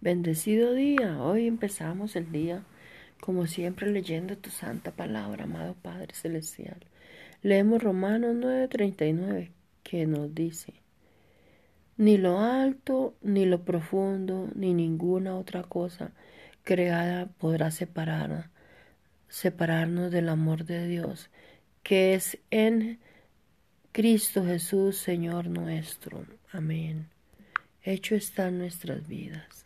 Bendecido 0.00 0.74
día. 0.74 1.22
Hoy 1.22 1.46
empezamos 1.46 2.16
el 2.16 2.30
día, 2.30 2.62
como 3.20 3.46
siempre, 3.46 3.90
leyendo 3.90 4.36
tu 4.36 4.50
santa 4.50 4.90
palabra, 4.92 5.44
amado 5.44 5.74
Padre 5.74 6.14
Celestial. 6.14 6.78
Leemos 7.42 7.82
Romanos 7.82 8.36
9:39, 8.36 9.52
que 9.82 10.06
nos 10.06 10.34
dice, 10.34 10.74
ni 11.96 12.18
lo 12.18 12.40
alto, 12.40 13.14
ni 13.22 13.46
lo 13.46 13.64
profundo, 13.64 14.50
ni 14.54 14.74
ninguna 14.74 15.36
otra 15.36 15.62
cosa 15.62 16.12
creada 16.62 17.26
podrá 17.38 17.70
separar, 17.70 18.50
separarnos 19.28 20.10
del 20.10 20.28
amor 20.28 20.66
de 20.66 20.86
Dios, 20.86 21.30
que 21.82 22.14
es 22.14 22.38
en 22.50 22.98
Cristo 23.92 24.44
Jesús, 24.44 24.98
Señor 24.98 25.48
nuestro. 25.48 26.26
Amén. 26.52 27.08
Hecho 27.82 28.14
está 28.14 28.48
en 28.48 28.58
nuestras 28.58 29.06
vidas. 29.08 29.65